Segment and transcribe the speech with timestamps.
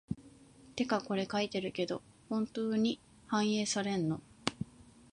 [0.75, 4.19] てかこれ書いてるけど、本当に反映されんの？